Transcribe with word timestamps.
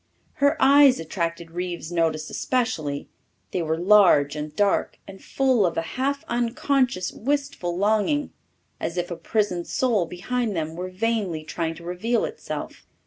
Her 0.41 0.57
eyes 0.59 0.99
attracted 0.99 1.51
Reeves's 1.51 1.91
notice 1.91 2.31
especially; 2.31 3.07
they 3.51 3.61
were 3.61 3.77
large 3.77 4.35
and 4.35 4.51
dark 4.55 4.97
and 5.07 5.23
full 5.23 5.63
of 5.63 5.77
a 5.77 5.83
half 5.93 6.23
unconscious, 6.27 7.11
wistful 7.13 7.77
longing, 7.77 8.33
as 8.79 8.97
if 8.97 9.11
a 9.11 9.15
prisoned 9.15 9.67
soul 9.67 10.07
behind 10.07 10.55
them 10.55 10.75
were 10.75 10.89
vainly 10.89 11.43
trying 11.43 11.75
to 11.75 11.83
reveal 11.83 12.25
itself. 12.25 12.87